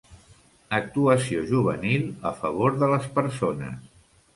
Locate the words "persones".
3.23-3.83